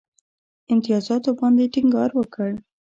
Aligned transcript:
امتیازاتو 0.71 1.29
باندي 1.39 1.65
ټینګار 1.73 2.09
وکړ. 2.15 2.49